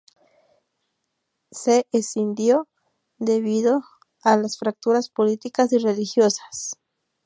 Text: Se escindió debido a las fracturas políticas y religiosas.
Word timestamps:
Se 1.51 1.85
escindió 1.91 2.67
debido 3.19 3.83
a 4.23 4.35
las 4.35 4.57
fracturas 4.57 5.09
políticas 5.11 5.71
y 5.73 5.77
religiosas. 5.77 6.75